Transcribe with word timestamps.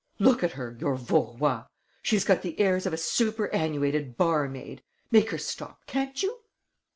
Look 0.17 0.43
at 0.43 0.53
her, 0.53 0.75
your 0.79 0.95
Vaurois! 0.95 1.65
She's 2.01 2.23
got 2.25 2.41
the 2.41 2.59
airs 2.59 2.87
of 2.87 2.93
a 2.93 2.97
superannuated 2.97 4.17
barmaid! 4.17 4.81
Make 5.11 5.29
her 5.29 5.37
stop, 5.37 5.85
can't 5.85 6.23
you?" 6.23 6.39